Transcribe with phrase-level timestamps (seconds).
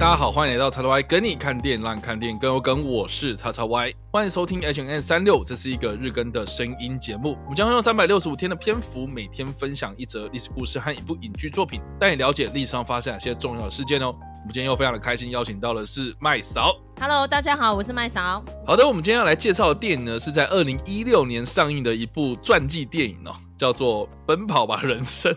[0.00, 2.82] 嗨，大家好，欢迎来到叉叉 Y 跟你看电影，让你看电影更有梗。
[2.88, 7.36] 我是叉叉 Y，欢迎收听 H N 三六，这是一个日更的声音节目。
[7.42, 14.06] 我们将会用三百六十五天的篇幅，每天分享一则历史故事和一部影剧作品，带你了解历史上发生哪些重要的事件哦。
[14.06, 16.74] 我们今天又非常的开心，邀请到的是麦嫂。
[16.98, 18.42] Hello，大家好，我是麦嫂。
[18.66, 25.30] 好的，我们今天要来介绍的电影呢，是在二零一六年上映的一部传记电影哦，叫做《奔跑吧人生》。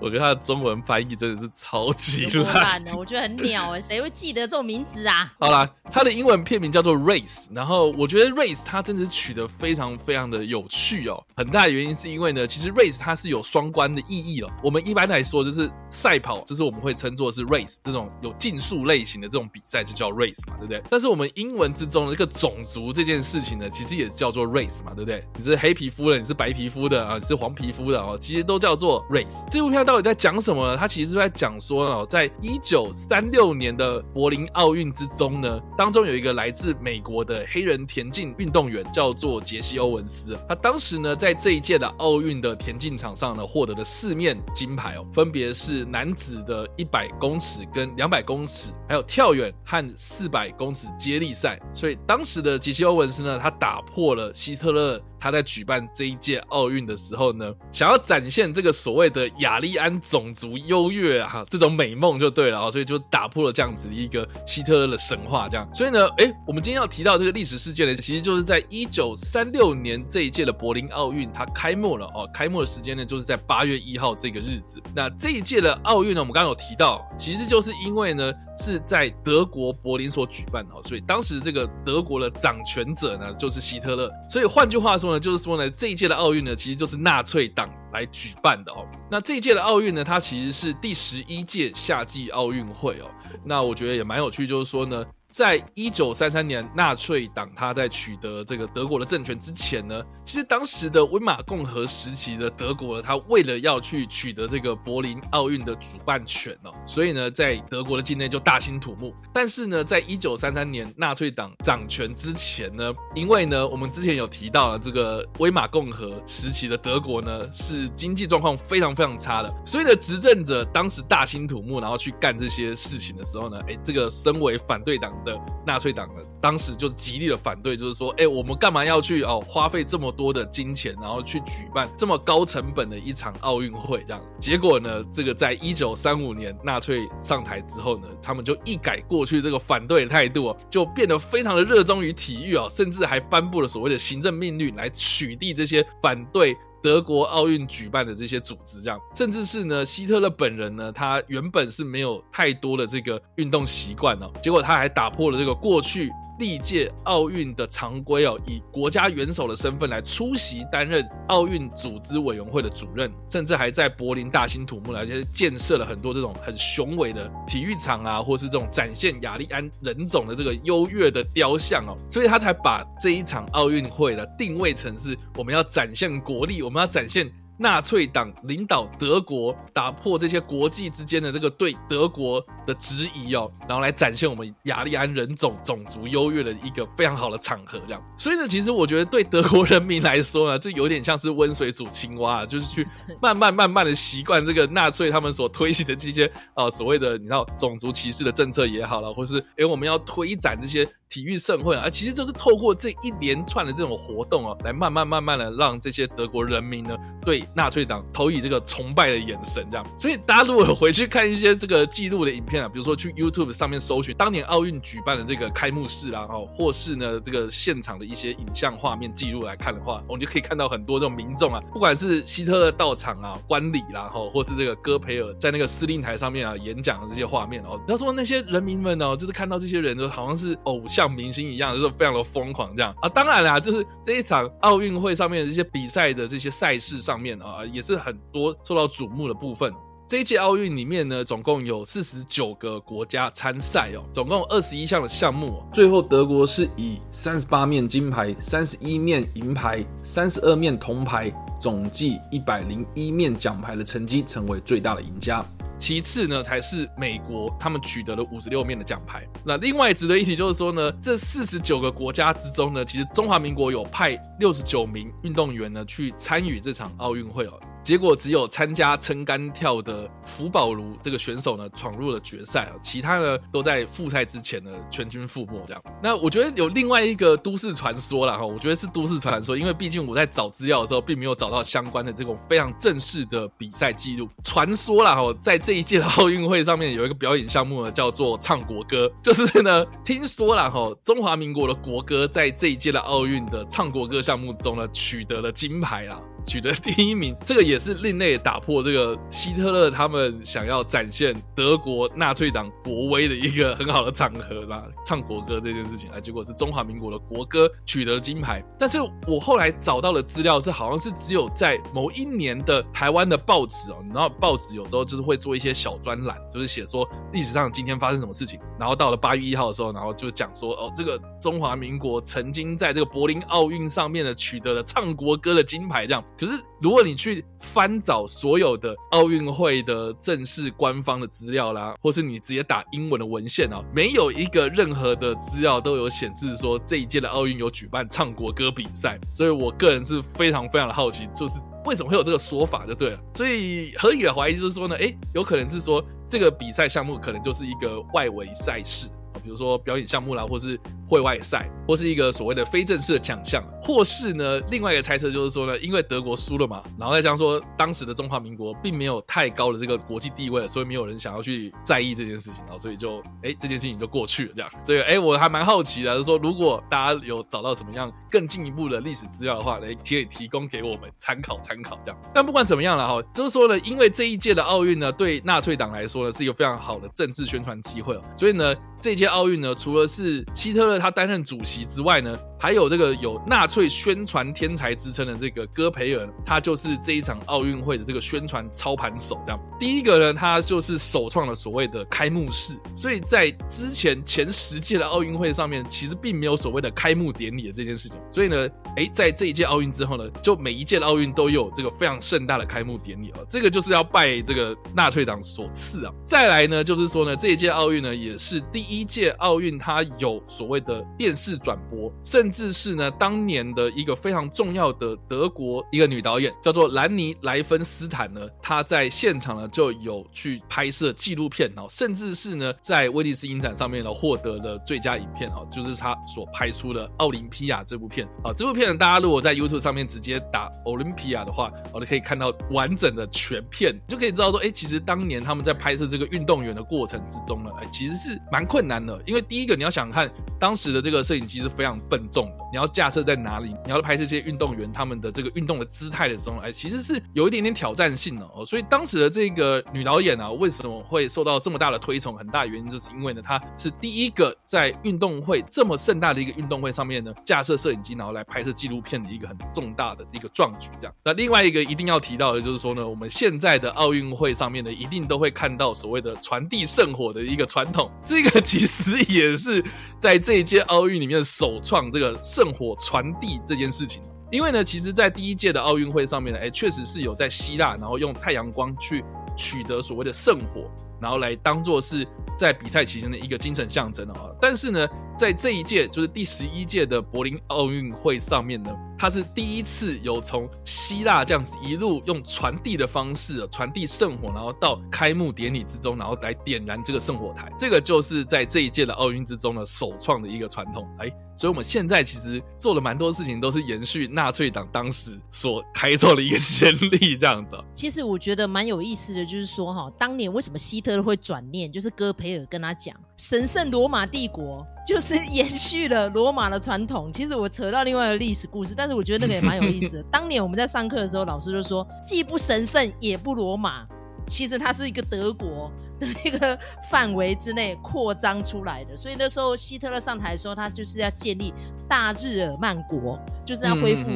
[0.00, 2.96] 我觉得它的中文翻译真的是超级烂的？
[2.96, 5.32] 我觉得很鸟哎，谁会记得这种名字啊？
[5.40, 11.22] 好啦，它的英文片名叫做 Race，然后我觉得 Race 它真的是取得非常非常的有趣哦。
[11.36, 14.50] 很大的原因是因为呢，其实 Race 它是有双关的意义哦。
[14.62, 20.82] 我们一般来说就是赛跑，就是我们会称作是 Race 这种有竞速类型的这种比赛就叫 Race 嘛，对不对？
[20.90, 25.24] 但是我们英文之中的这个种族这件事情呢，其实也叫做 Race 嘛，对不对？
[25.36, 29.48] 你是黑皮肤的，你是白皮肤的啊，你是黄皮肤的哦，其实都叫做 Race。
[29.50, 30.76] 这部片到底在讲什么呢？
[30.76, 40.36] 他其实是在讲说哦，在一九三六年的柏林奥运之中呢，当中有一个来自美国的黑人田径运动员，叫做杰西·欧文斯。
[40.46, 51.58] 他当时呢，在这一届的奥运的田径场上呢，获得了四面金牌哦，分别是男子的一百公尺跟两百公尺，还有跳远和四百公尺接力赛。
[51.72, 65.66] 所以当时的杰西·欧文斯呢，他打破了希特勒他在举办这一届奥运的时候呢，想要展现这个所谓的雅利安种族优越啊，这种美梦就对了啊，所以就打破了这样子一个希特勒的神话，这样。
[65.72, 74.82] 所以呢，诶，我们今天要提到这个历史事件呢，其实就是在一九三六年这一届的柏林奥运它开幕了哦，开幕的时间呢就是在八月一号这个日子。
[74.94, 88.86] 那这一届的奥运呢，我们刚刚有提到，其实就是因为呢是在德国柏林所举办的哦，所以当时这个德国的掌权者呢就是希特勒，所以换句话说呢，就是说呢这一届的奥运呢其实就是纳粹党来举办的哦。
[89.10, 93.10] 那这一届的奥运呢，它其实是第十一届夏季奥运会哦。
[93.44, 95.04] 那我觉得也蛮有趣，就是说呢。
[95.30, 109.14] 在一九三三年，纳粹党他在取得这个德国的政权之前呢，其实当时的威玛共和时期的德国呢，他为了要去取得这个柏林奥运的主办权哦，所以呢，在德国的境内就大兴土木。
[109.30, 125.12] 但是呢，在一九三三年纳粹党掌权之前呢，因为呢，我们之前有提到了这个威玛共和时期的德国呢，是经济状况非常非常差的，所以呢，执政者当时大兴土木，然后去干这些事情的时候呢，哎，这个身为反对党。
[125.24, 134.02] 的纳粹党呢，当时就极力的反对，就是说，哎，我们干嘛要去哦花费这么多的金钱，然后去举办这么高成本的一场奥运会？
[134.06, 146.56] 这样，结果呢，这个在一九三五年纳粹上台之后呢，他们就一改过去这个反对的态度，就变得非常的热衷于体育哦，甚至还颁布了所谓的行政命令来取缔这些反对。
[146.82, 176.62] 德国奥运举办的这些组织，这样，甚至是呢，希特勒本人呢，他原本是没有太多的这个运动习惯哦，结果他还打破了这个过去历届奥运的常规哦，以国家元首的身份来出席担任奥运组织委员会的主任，甚至还在柏林大兴土木，而且建设了很多这种很雄伟的体育场啊，或是这种展现雅利安人种的这个优越的雕像哦，所以他才把这一场奥运会呢定位成是我们要展现国力。
[176.62, 187.80] 我们要展现纳粹党领导德国，打破这些国际之间的这个对德国的质疑哦，然后来展现我们雅利安人种种族优越的一个非常好的场合。
[187.86, 192.86] 这样，所以呢，其实我觉得对德国人民来说呢，就有点像是温水煮青蛙，就是去
[193.20, 200.88] 慢慢慢慢的习惯这个纳粹他们所推行的这些呃所谓的你知道种族歧视的政策也好了，或是诶我们要推展这些。
[201.10, 209.86] 体育盛会啊，其实就是透过这一连串的这种活动哦，来慢慢慢慢的让这些德国人民呢对纳粹党投以这个崇拜的眼神，这样。
[209.96, 230.82] 所以大家如果回去看一些这个记录的影片啊，比如说去 YouTube 上面搜寻当年奥运举办的这个开幕式啦，哦，或是呢这个现场的一些影像画面记录来看的话，我们就可以看到很多这种民众啊，不管是希特勒到场啊、观礼啦，哈，或是这个戈培尔在那个司令台上面啊演讲的这些画面哦，他说那些人民们哦，就是看到这些人就好像是偶。
[230.88, 233.08] 像明星一样，就是非常的疯狂这样啊！
[233.10, 239.72] 当然啦，就是这一场奥运会上面的这些比赛的这些赛事上面啊，也是很多受到瞩目的部分。
[240.08, 245.62] 这一届奥运里面呢，总共有四十九个国家参赛哦，总共二十一项的项目。
[245.70, 251.30] 最后德国是以三十八面金牌、三十一面银牌、三十二面铜牌，
[251.60, 255.44] 总计一百零一面奖牌的成绩，成为最大的赢家。
[255.78, 259.24] 其次呢，才是美国，他们取得了五十六面的奖牌。
[259.44, 267.60] 那另外值得一提就是说呢，这四十九个国家之中呢，其实中华民国有派六十九名运动员呢去参与这场奥运会哦。
[267.82, 275.82] 结果只有参加撑杆跳的福宝卢这个选手呢闯入了决赛啊，其他呢都在复赛之前呢全军覆没这样。
[276.02, 284.28] 那我觉得有另外一个都市传说了哈，我觉得是都市传说，因为毕竟我在找资料的时候并没有找到相关的这种非常正式的比赛记录。
[284.44, 296.20] 传说了哈，在这一届的奥运会上面有一个表演项目呢，叫做唱国歌，就是呢听说了哈，中华民国的国歌在这一届的奥运的唱国歌项目中呢取得了金牌啦。
[296.48, 304.82] 取得第一名，这个也是另类打破这个希特勒他们想要展现德国纳粹党国威的一个很好的场合啦。
[305.04, 308.64] 唱国歌这件事情啊，结果是中华民国的国歌取得金牌。
[308.78, 318.58] 但是我后来找到的资料是，好像是只有在某一年的台湾的报纸哦，你知道报纸有时候就是会做一些小专栏，就是写说历史上今天发生什么事情。
[318.78, 326.24] 然后到了八月一号的时候，然后就讲说哦，这个中华民国曾经在这个柏林奥运上面呢取得了唱国歌的金牌，这样。
[326.38, 339.18] 可是，如果你去翻找所有的奥运会的正式官方的资料啦，或是你直接打英文的文献啊，没有一个任何的资料都有显示说这一届的奥运有举办唱国歌比赛。
[339.34, 341.54] 所以我个人是非常非常的好奇，就是
[341.84, 343.20] 为什么会有这个说法，就对了。
[343.34, 349.10] 所以合理的怀疑就是说呢，诶，有可能是说这个比赛项目可能就是一个外围赛事。
[349.42, 350.78] 比如说表演项目啦，或是
[351.08, 364.70] 会外赛，或是一个所谓的非正式的奖项，或是呢，另外一个猜测就是说呢，因为德国输了嘛，然后再加上说当时的中华民国并没有太高的这个国际地位，所以没有人想要去在意这件事情，然后所以就哎这件事情就过去了这样。
[364.82, 372.20] 所以哎我还蛮好奇的，就是说如果大家有找到什么样更进一步的历史资料的话，来可以提供给我们参考参考这样。
[372.34, 378.74] 但不管怎么样了哈，就是说呢，因为这一届的奥运呢，对纳粹党来说呢是一个非常好的政治宣传机会哦，所以呢。
[379.00, 382.38] 这届奥运呢，除了是希特勒他担任主席之外呢。
[382.60, 389.40] 还有这个有纳粹宣传天才之称的这个戈培尔，他就是这一场奥运会的这个宣传操盘手。
[389.46, 392.76] 这样，第一个呢，他就是首创了所谓的开幕式。
[392.96, 398.18] 所以在之前前十届的奥运会上面，其实并没有所谓的开幕典礼的这件事情。
[398.28, 403.38] 所以呢，哎，在这一届奥运之后呢，就每一届奥运都有这个非常盛大的开幕典礼啊。
[403.48, 406.12] 这个就是要拜这个纳粹党所赐啊。
[406.24, 428.50] 再来呢，就是说呢，这一届奥运呢，也是第一届奥运，它有所谓的电视转播，甚至是呢，当年的一个非常重要的德国一个女导演，叫做兰尼莱芬斯坦呢，她在现场呢就有去拍摄纪录片哦，甚至是呢在威尼斯影展上面呢获得了最佳影片哦，就是她所拍出的《奥林匹亚》这部片啊。
[428.56, 442.64] 这部片呢大家如果在 YouTube 上面直接打“奥林匹亚”的话，我就可以看到完整的全片，就可以知道说，哎，其实当年他们在拍摄这个运动员的过程之中呢，哎，其实是蛮困难的，因为第一个你要想看当使得这个摄影机是非常笨重的。
[442.70, 443.74] 你要架设在哪里？
[443.84, 448.64] 你要拍摄这些运动员他们的这个运动的姿态的时候，哎，其实是有一点点挑战性的哦。
[448.64, 452.36] 所以当时的这个女导演啊，为什么会受到这么大的推崇？
[452.36, 460.90] 很大原因就是因为呢，她是第一个在运动会这么盛大的一个运动会上面呢，架设摄影机，然后来拍摄纪录片的一个很重大的一个壮举。
[461.00, 468.10] 这样，那另外一个一定要提到的就是说呢，我们现在的奥运会上面呢，一定都会看到所谓的传递圣火的一个传统。
[468.22, 469.82] 这个其实也是
[470.20, 472.38] 在这一届奥运里面首创这个。
[472.58, 479.24] 圣火传递这件事情，因为呢，其实，在第一届的奥运会上面呢，哎，确实是有在希腊，然后用太阳光去
[479.56, 484.50] 取得所谓的圣火，然后来当做是在比赛期间的一个精神象征啊。
[484.60, 485.06] 但是呢，
[485.36, 488.90] 在这一届，就是第十一届的柏林奥运会上面呢。
[489.20, 497.68] 他是第一次有从希腊这样子一路用传递的方式传递圣火，然后到开幕典礼之中，然后来点燃这个圣火台。
[497.76, 501.04] 这个就是在这一届的奥运之中呢首创的一个传统。
[501.18, 507.76] 哎，所以我们现在其实做了蛮多事情，都是延续纳粹党当时所开创的一个先例这样子。
[507.96, 517.32] 其实我觉得蛮有意思的，就是说哈，当年为什么希勒会转念，就是戈培尔跟他讲，神圣罗马帝国 就是延续了罗马的传统。
[517.32, 520.22] 其实我扯到另外一个历史故事，但是我觉得那个也蛮有意思的。
[520.30, 524.06] 当年我们在上课的时候，老师就说，既不神圣也不罗马，
[524.46, 526.78] 其实它是一个德国 的一个
[527.10, 529.16] 范围之内扩张出来的。
[529.16, 531.72] 所以那时候希特勒上台的时候，他就是要建立
[532.08, 534.28] 大日耳曼国，就是要恢复。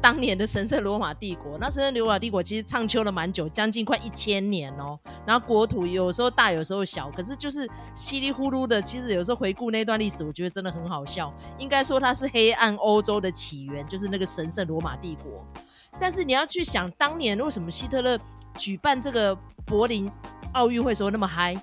[0.00, 4.98] 当年的神圣罗马帝国，那神圣罗马帝国其实畅秋了蛮久，将近快一千年哦。
[5.26, 8.80] 然后国土有时候大，有时候小，可是就是稀里糊涂的。
[8.80, 11.32] 其实有时候回顾那段历史，我觉得真的很好笑。
[11.58, 15.44] 应该说它是黑暗欧洲的起源，就是那个神圣罗马帝国。
[16.00, 18.18] 但是你要去想，当年为什么希特勒
[18.56, 19.36] 举办这个
[19.66, 20.10] 柏林
[20.52, 21.60] 奥运会时候那么嗨？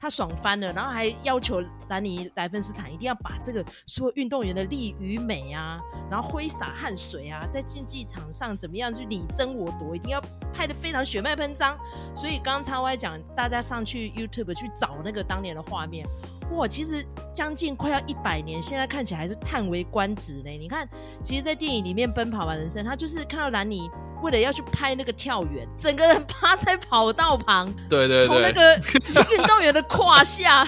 [0.00, 5.78] 他爽翻了，然后还要求兰尼莱芬斯坦一定要把这个所有运动员的力与美啊，
[6.10, 10.18] 然后挥洒汗水啊，在竞技场上怎么样去你争我夺，一定要
[10.54, 11.78] 拍的非常血脉喷张。
[12.16, 16.06] 所以刚刚叉 Y 讲，大家上去 YouTube 去找那个当年的画面，
[16.52, 17.04] 哇，其实
[17.34, 20.50] 将近快要一百年，现在看起来还是叹为观止呢。
[20.50, 20.88] 你看，
[21.22, 23.90] 其实，在电影里面《奔跑吧人生》，他就是看到兰尼。
[24.22, 30.66] 为了要去拍那个跳远，整个人趴在跑道旁，对对，从那个运动员的胯下，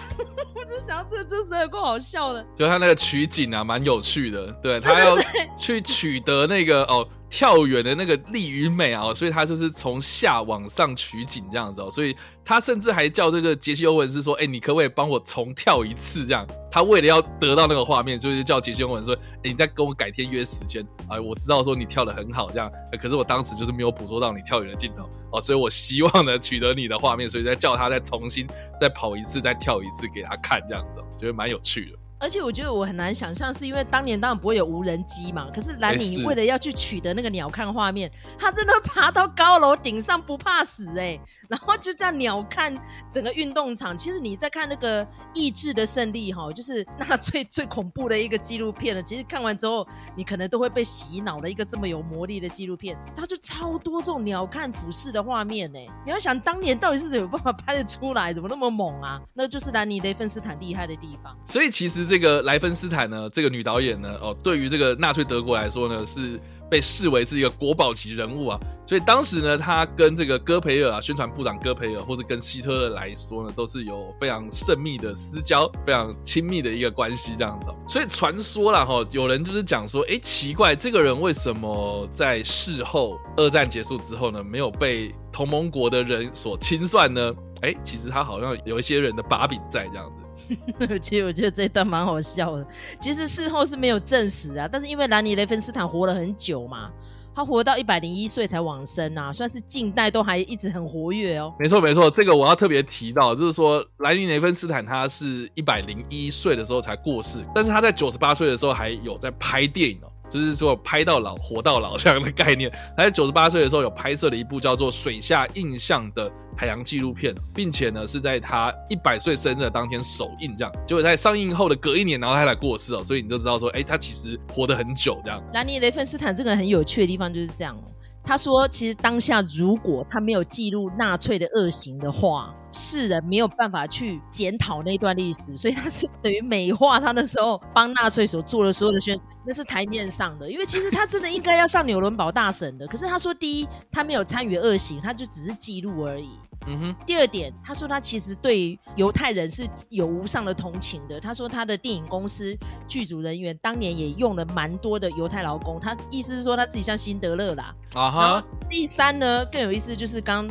[0.54, 2.44] 我就想这这是有够好笑的。
[2.56, 5.16] 就他那个取景啊，蛮有趣的，对他要
[5.58, 7.06] 去取得那个哦。
[7.32, 16.26] 跳远的那个力与美啊，所以他就是从下往上取景这样子哦，所以他甚至还叫这个杰西欧文是说，哎，你可不可以帮我重跳一次？
[16.26, 22.70] 这样，他为了要得到那个画面，就是叫杰西欧文说，哎，你再跟我改天约时间啊，我知道说你跳的很好这样，
[23.00, 28.46] 可是我当时就是没有捕捉到你跳远的镜头哦，所以我希望呢取得你的画面，所以再叫他再重新
[28.78, 31.98] 再跑一次，再跳一次给他看这样子，觉得蛮有趣的。
[32.22, 35.50] 而且我觉得我很难想象，是因为当年当然不会有无人机嘛。
[35.52, 41.18] 可是兰尼为了要去取得那个鸟瞰画面，他真的爬到高楼顶上不怕死哎，
[41.50, 42.78] 然后就这样鸟瞰
[43.10, 43.98] 整个运动场。
[43.98, 49.02] 其实你在看那个《意志的胜利》哈，就是那最最恐怖的一个纪录片了。
[49.02, 55.78] 其实看完之后，你可能都会被洗脑的一个这么有魔力的纪录片，它就超多这种鸟瞰俯视的画面呢。
[56.04, 59.20] 你要想当年到底是有办法拍得出来，怎么那么猛啊？
[59.34, 61.36] 那就是兰尼雷芬斯坦厉害的地方。
[61.48, 62.11] 所以其实。
[62.12, 66.38] 这个莱芬斯坦呢，这个女导演呢，哦，对于这个纳粹德国来说呢，是
[66.70, 68.60] 被视为是一个国宝级人物啊。
[68.86, 77.68] 所以当时呢，她跟这个戈培尔啊，宣传部长戈培尔，或者跟希特勒来说呢，都是有非常甚密的私交，非常亲密的一个关系这样子。
[77.88, 87.32] 所以传说了哈，有人就是讲说，哎，奇怪，这个人为什么在事后二战结束之后呢，没有被同盟国的人所清算呢？
[87.62, 90.21] 哎，其实他好像有一些人的把柄在这样子。
[91.00, 92.66] 其实我觉得这段蛮好笑的。
[93.00, 96.90] 其实事后是没有证实啊，但是因为兰尼雷芬斯坦活了很久嘛，
[97.34, 101.54] 他活到一百零一岁才往生啊，算是近代都还一直很活跃哦。
[101.58, 110.11] 没错没错，这个我要特别提到，就是说兰尼雷芬斯坦他是一百零一岁的时候才过世，但是他在九十八岁的时候还有在拍电影哦。
[110.32, 112.70] 就是说拍到老活到老这样的概念。
[112.96, 125.42] 他在九十八岁的时候有拍摄了一部叫做《水下印象》的海洋纪录片，并且呢是在他一百岁生日当天首映，这样结果在上映后的隔一年，然后他才过世哦，所以你就知道说，哎，他其实活得很久这样。
[125.52, 127.84] 兰尼雷芬斯坦这个人很有趣的地方就是这样哦。
[128.24, 140.48] 他说：“其实当下，如果他没有记录纳粹的恶行的话，世人没有办法去检讨那段历史，所以他是等于美化他那时候帮纳粹所做的所有的宣传，那是台面上的。
[140.50, 146.30] 因为其实他真的应该要上纽伦堡大审的，可是他说，第一，他没有参与恶行，他就只是记录而已。”
[146.66, 146.96] 嗯哼。
[147.06, 151.20] 第二点，他说他其实对犹太人是有无上的同情的。
[151.20, 152.56] 他说他的电影公司
[152.88, 155.80] 剧组人员当年也用了蛮多的犹太劳工。
[155.80, 157.74] 他意思是说他自己像辛德勒啦。
[157.94, 158.44] 啊哈。
[158.68, 160.48] 第三呢，更有意思就是刚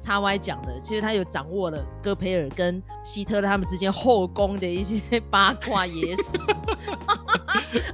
[0.00, 6.38] 叉 Y 讲的，其实他有掌握了戈培尔跟希特勒他们之间后宫的一些八卦野史。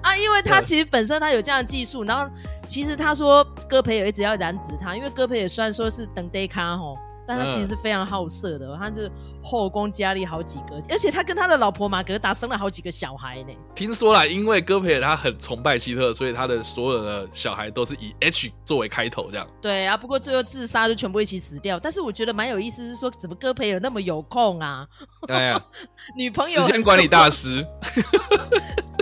[0.03, 2.29] 啊，因为他其实本身他有这样的技术，然后
[2.67, 6.99] 其实他说戈培尔一直要染指他，因为戈培尔虽然说是等 day 卡吼。
[7.31, 9.09] 但他其实非常好色的，他是
[9.41, 13.53] 后宫佳丽好几个，而且他跟他的老婆玛格达生了好几个小孩呢。
[13.73, 19.47] 听说啦，因为戈培尔他很崇拜希特，所以他的所有的小孩都是以 H 作为开头，这样。
[19.63, 21.79] 对啊，不过最后自杀就全部一起死掉。
[21.79, 24.85] 但是我觉得蛮有意思，是说怎么戈培尔那么有空啊？
[25.29, 25.65] 哎呀，
[26.19, 27.65] 女朋友时间管理大师。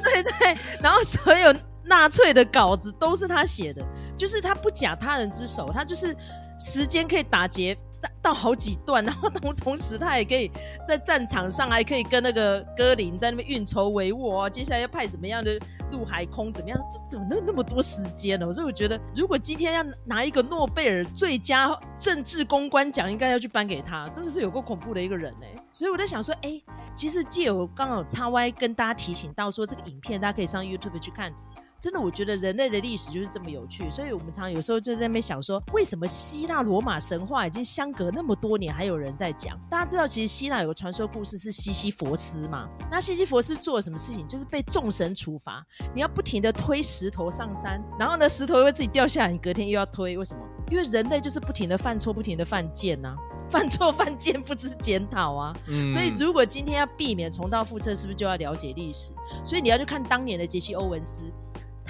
[0.05, 3.83] 对对，然后所有纳粹的稿子都是他写的，
[4.19, 6.15] 就是他不假他人之手，他就是
[6.61, 7.75] 时间可以打劫。
[8.23, 10.51] 到好几段， 然后同同时他也可以
[10.87, 14.49] 在战场上，还可以跟那个戈林在那边运筹帷幄啊。
[14.49, 15.59] 接下来要派什么样的
[15.93, 16.79] 陆海空怎么样？
[16.89, 18.53] 这怎么那那么多时间呢？
[18.53, 25.47] 所以我觉得，如果今天要拿一个诺贝尔最佳政治公关奖，应该要去颁给他，真的是有够恐怖的一个人呢。
[25.73, 26.61] 所以我在想说，哎，
[26.95, 31.33] 其实借有刚好叉 Y 跟大家提醒到说，这个影片大家可以上 YouTube 去看。
[31.81, 39.57] 真的，我觉得人类的历史就是这么有趣，所以我们常常有时候就在那边想说，为什么希腊罗马神话已经相隔那么多年，还有人在讲？
[39.71, 42.69] 大家知道，其实希腊有个传说故事是西西弗斯嘛？
[42.91, 44.27] 那西西弗斯做了什么事情？
[44.27, 50.41] 就是被众神处罚，你要不停的推石头上山，然后呢，石头又会自己掉下来，你隔天又要推，为什么？
[50.71, 53.15] 因为人类就是不停的犯错，不停的犯贱呐，
[53.49, 55.57] 犯错犯贱不知检讨啊。
[55.69, 55.89] 嗯。
[55.89, 59.13] 所以如果今天要避免重蹈覆辙，是不是就要了解历史？
[59.45, 61.33] 所以你要去看当年的杰西欧文斯。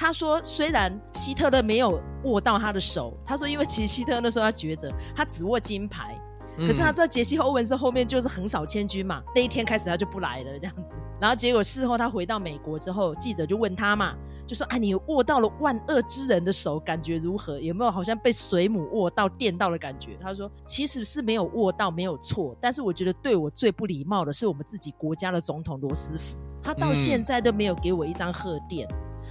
[0.00, 6.16] 他说：“虽然希特勒没有握到他的手，他说，因为其实希特勒那时候他抉择，他只握金牌，
[6.56, 10.94] 可是他知道杰西·欧文斯后面就是横扫千军嘛，那一天开始他就不来了这样子。
[11.20, 14.14] 然后结果事后他回到美国之后，记者就问他嘛，
[14.46, 17.58] 就说：“啊，你握到了万恶之人的手，感觉如何？
[17.58, 22.56] 有没有好像被水母握到、电到的感觉？”他说：“其实是没有握到，没有错。
[22.60, 28.86] 但是我觉得对我最不礼貌的是我们自己国家的总统罗斯福，他到现在都没有给我一张贺电。”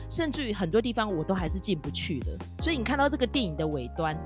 [0.09, 4.17] 甚至于很多地方我都还是进不去的，所以你看到这个电影的尾端，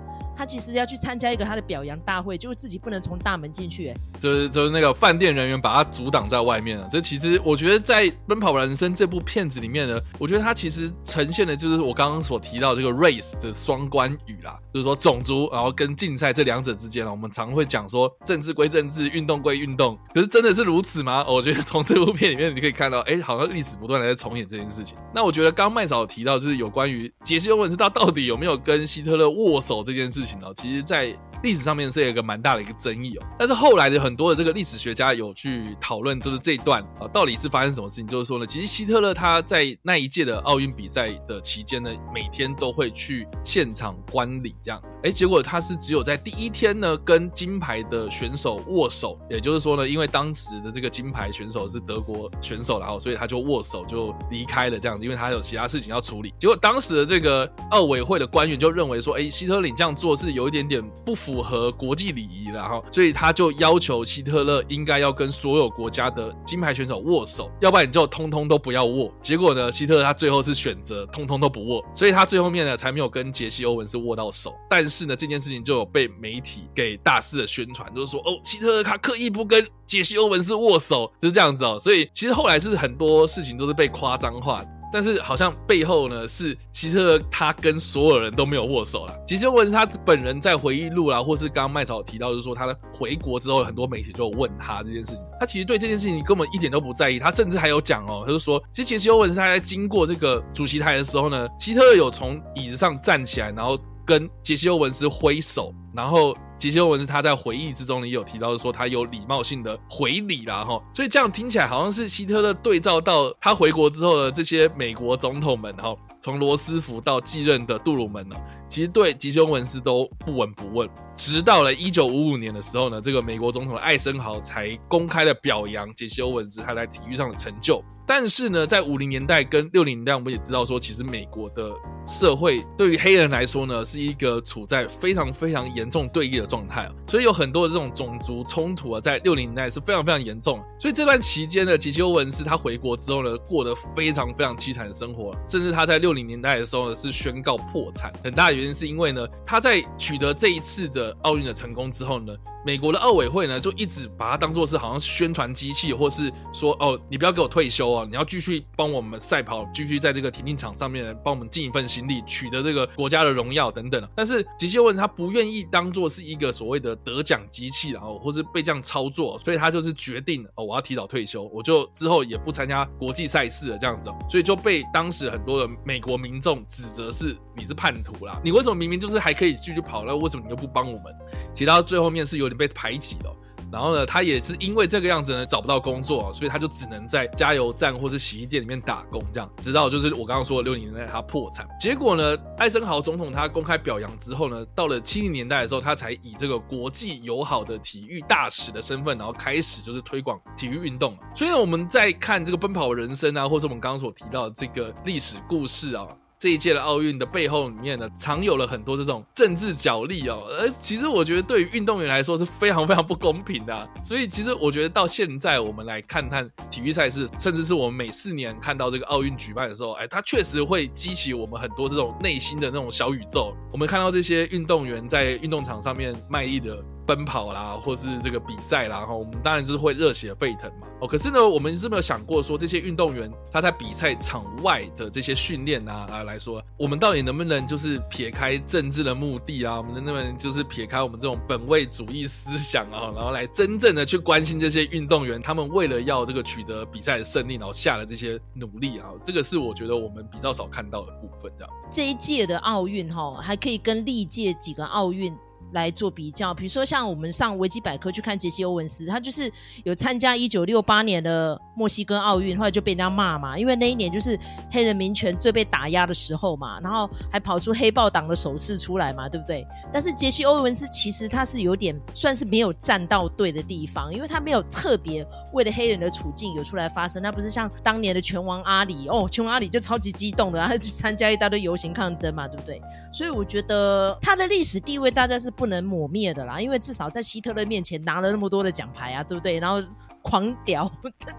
[0.42, 6.88] 他其实要去参加一个他的表扬大会，就是自己不能从大门进去，哎，就是就是那个饭店人员把他阻挡在外面了。
[6.92, 21.24] 这其实我觉得在《奔跑吧人生》这部片子里面呢，我觉得他其实呈现的就是我刚刚所提到这个 race 的双关语啦，就是说种族，然后跟竞赛这两者之间呢，我们常会讲说政治归政治，运动归运动，可是真的是如此吗？
[21.28, 24.98] 我觉得从这部片里面你可以看到，哎，好像历史不断的在重演这件事情。
[25.14, 25.72] 那我觉得刚。
[25.72, 38.08] 麦早提到，就是有关于杰西·欧文斯他到底有没有跟希特勒握手这件事情其实，在历史上面是有一个蛮大的一个争议哦，但是后来的很多的这个历史学家有去讨论，就是这一段啊到底是发生什么事情？
[38.08, 56.32] 就是说呢，其实希特勒他在那一届的奥运比赛的期间呢，每天都会去现场观礼，这样，哎，结果他是只有在第一天呢跟金牌的选手握手，也就是说呢，因为当时的这个金牌选手是德国选手，然后所以他就握手就离开了这样子，因为他有其他事情要处理。
[56.38, 61.31] 结果当时的这个奥委会的官员就认为说，哎，希特勒你这样做是有一点点不符。
[61.32, 69.10] 符合国际礼仪，然后所以他就要求希特勒应该要跟所有国家的金牌选手握手，要不然你就通通都不要握。
[69.22, 74.54] 结果呢，希特勒他最后是选择通通都不握，所以他最后面呢才没有跟杰西·欧文斯握到手。
[74.70, 81.78] 但是呢，这件事情就有被媒体给大肆的宣传，就是说哦，希特勒他刻意不跟杰西·欧文斯握手，就是这样子哦。
[81.80, 84.68] 所以其实后来是很多事情都是被夸张化的。
[84.92, 89.16] 但是好像背后呢是希特勒他跟所有人都没有握手了。
[89.28, 97.20] 其实问是他本人在回忆录啦，或是刚刚麦草提到，就是说他回国之后，很多媒体就问他这件事情，他其实对这件事情根本一点都不在意。
[97.20, 106.36] 他甚至还有讲哦，他就说，其实杰西欧文是他在经过这个主席台的时候呢，希特勒有从椅子上站起来，然后跟杰西欧文斯挥手，然后。
[106.62, 118.36] 杰西·欧文斯他在回忆之中也有提到说他有礼貌性的回礼啦哈，所以这样听起来好像是希特勒对照到他回国之后的这些美国总统们哈，从罗斯福到继任的杜鲁门呢，
[118.70, 120.88] 其实对杰西·欧文斯都不闻不问。
[121.18, 127.84] 直到了一九五五年的时候呢，这个美国总统艾森豪才公开的表扬杰西·欧文斯他在体育上的成就。
[128.14, 131.72] 但是呢，在五零年代跟六零年代，我们也知道说，其实美国的
[132.06, 140.62] 社会对于黑人来说呢，是一个处在非常非常严重对立的状态所以有很多的这种种族冲突啊，在六零年代是非常非常严重。
[140.78, 148.12] 所以这段期间呢，杰西·欧文斯他回国之后呢，过得非常非常凄惨的生活，甚至他在六零年代的时候呢，是宣告破产。
[148.22, 158.01] 很大的原因是因为呢，他在取得这一次的奥运的成功之后呢，美国的奥委会呢，就一直把它当做是好像宣传机器，或是说哦，你不要给我退休啊。
[158.06, 164.08] 你要继续帮我们赛跑，继续在这个田径场上面帮我们尽一份心力，取得这个国家的荣耀等等。
[164.16, 174.10] 但是杰西·文他不愿意当做是一个所谓的得奖机器，然后或是被这样操作，所以他就是决定哦，我要提早退休，我就之后也不参加国际赛事了，这样子。
[174.30, 181.16] 所以就被当时很多的美国民众指责是你是叛徒啦，你为什么明明就是还可以继续跑，那为什么你就不帮我们？
[181.54, 183.36] 其实到最后面是有点被排挤了。
[183.72, 191.68] 然后呢，他也是因为这个样子呢，找不到工作，所以他就只能在加油站或是洗衣店里面打工，这样，直到就是我刚刚说的六零年代他破产。
[191.80, 201.18] 结果呢，艾森豪总统他公开表扬之后呢，到了七零年代的时候，他才以这个国际友好的体育大使的身份，然后开始就是推广体育运动。
[201.34, 206.06] 所以我们在看这个奔跑人生啊，或者我们刚刚所提到的这个历史故事啊。
[206.42, 213.90] 这一届的奥运的背后里面呢，藏有了很多这种政治角力哦，而其实我觉得对于运动员来说是非常非常不公平的。
[214.04, 223.56] 所以其实我觉得到现在我们来看看体育赛事，甚至是我们每四年看到这个奥运举办的时候，哎，它确实会激起我们很多这种内心的那种小宇宙。
[223.72, 226.84] 我们看到这些运动员在运动场上面卖力的。
[227.14, 230.88] 奔跑啦，或是这个比赛啦，然后我们当然就是会热血沸腾嘛。
[231.02, 251.52] 哦，可是呢，我们是没有想过说这些运动员他在比赛场外的这些训练啊啊来说，我们到底能不能就是撇开政治的目的啊，我们能不能就是撇开我们这种本位主义思想啊，然后来真正的去关心这些运动员，他们为了要这个取得比赛的胜利，然后下了这些努力啊，这个是我觉得我们比较少看到的部分。
[251.58, 255.36] 这样，这一届的奥运哈，还可以跟历届几个奥运。
[255.74, 259.52] 来做比较，比如说像我们上维基百科去看杰西·欧文斯，他就是
[259.84, 264.38] 有参加一九六八年的墨西哥奥运，后来就被人家骂嘛，因为那一年就是
[264.70, 269.66] 黑人民权最被打压的时候嘛，然后还跑出黑豹党的手势出来嘛，对不对？
[269.92, 282.82] 但是杰西·欧文斯其实他是有点算是没有站到对的地方，因为他没有特别为了黑人的处境有出来发声，他不是像当年的拳王阿里哦，拳王阿里就超级激动的，他去参加一大堆游行抗争嘛，对不对？
[283.12, 289.60] 所以我觉得他的历史地位大家是不能抹灭的啦，因为至少在希特勒面前拿了那么多的奖牌啊，对不对？
[289.60, 289.80] 然后
[290.22, 290.90] 狂屌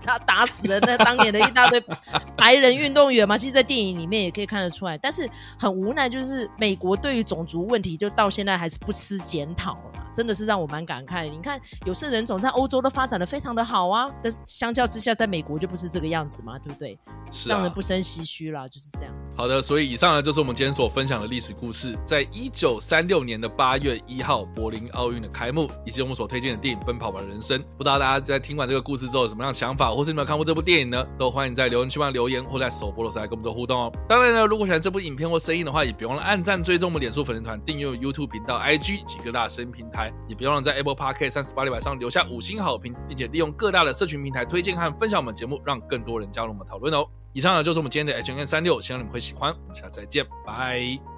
[0.03, 1.83] 他 打死了那当年的一大堆
[2.37, 4.99] 白人运动员嘛，其实，在电影里面也可以看得出来。
[4.99, 11.29] 但是很无奈，就是美国对于种族问题，就到现在还是不思检讨嘛，真的是让我蛮感慨。
[11.29, 16.99] 你看有色人种在欧洲都发展的非常的好啊，但相较之下，在美国就不是这个样子嘛，对不对？
[17.31, 17.73] 是让人啊。
[17.75, 19.15] 不生唏嘘啦，就是这样。
[19.37, 21.97] 好的，所以以上呢就是我们今天所分享的历史故事。
[22.05, 27.59] 在一九三六年的八月一号，柏林奥运的开幕，以及我们所推荐的电影《奔跑吧人生》。
[27.79, 31.07] 不知道大家在听完这个故事之后有什么样的想法，或是你们有看过这部电影呢？
[31.19, 33.93] 都欢迎在留言区帮留言，或在首播的时候来跟我们做互动哦。
[34.09, 47.07] 当然呢，如果喜欢这部影片或声音的话，也别忘了按赞、追踪我们脸书粉丝团、订阅 YouTube 频道、IG 及各大声音平台，也别忘了在 Apple Podcast 三十八里百上留下五星好评，并且利用各大的社群平台推荐和分享我们节目，让更多人加入我们讨论哦。
[47.35, 49.53] 以上呢就是我们今天的 H N 三六，希望你们会喜欢。
[49.53, 51.12] 我们下次再见，拜。